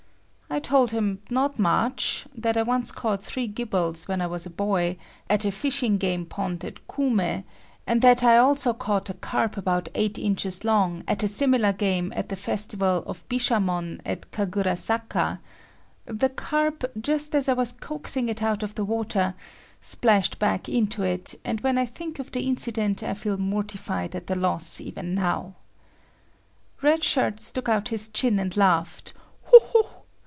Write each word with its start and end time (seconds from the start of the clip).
I 0.53 0.59
told 0.59 0.91
him 0.91 1.19
not 1.29 1.57
much, 1.59 2.25
that 2.35 2.57
I 2.57 2.63
once 2.63 2.91
caught 2.91 3.23
three 3.23 3.47
gibels 3.47 4.09
when 4.09 4.19
I 4.21 4.27
was 4.27 4.45
a 4.45 4.49
boy, 4.49 4.97
at 5.29 5.45
a 5.45 5.51
fishing 5.51 5.97
game 5.97 6.25
pond 6.25 6.65
at 6.65 6.85
Koume, 6.87 7.45
and 7.87 8.01
that 8.01 8.21
I 8.21 8.35
also 8.37 8.73
caught 8.73 9.09
a 9.09 9.13
carp 9.13 9.55
about 9.55 9.87
eight 9.95 10.19
inches 10.19 10.65
long, 10.65 11.05
at 11.07 11.23
a 11.23 11.27
similar 11.29 11.71
game 11.71 12.11
at 12.17 12.27
the 12.27 12.35
festival 12.35 13.01
of 13.07 13.25
Bishamon 13.29 14.01
at 14.05 14.29
Kagurazaka;—the 14.31 15.39
carp, 16.31 16.83
just 16.99 17.33
as 17.33 17.47
I 17.47 17.53
was 17.53 17.71
coaxing 17.71 18.27
it 18.27 18.43
out 18.43 18.61
of 18.61 18.75
the 18.75 18.83
water, 18.85 19.35
splashed 19.79 20.37
back 20.37 20.67
into 20.67 21.01
it, 21.01 21.33
and 21.45 21.61
when 21.61 21.77
I 21.77 21.85
think 21.85 22.19
of 22.19 22.33
the 22.33 22.41
incident 22.45 23.01
I 23.03 23.13
feel 23.13 23.37
mortified 23.37 24.17
at 24.17 24.27
the 24.27 24.35
loss 24.37 24.81
even 24.81 25.15
now. 25.15 25.55
Red 26.81 27.05
Shirt 27.05 27.39
stuck 27.39 27.69
out 27.69 27.87
his 27.87 28.09
chin 28.09 28.37
and 28.37 28.55
laughed 28.57 29.13
"ho, 29.45 29.57
ho." 29.67 29.87